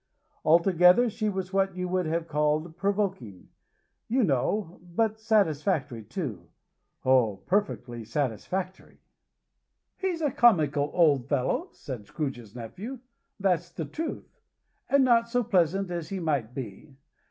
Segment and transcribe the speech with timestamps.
[0.43, 3.49] Altogether she was what you would have called provoking,
[4.07, 6.49] you know; but satisfactory, too.
[7.05, 8.99] Oh, perfectly satisfactory.
[9.97, 12.97] "He's a comical old fellow," said Scrooge's nephew,
[13.39, 14.41] "that's the truth:
[14.89, 16.95] and not so pleasant as he might be.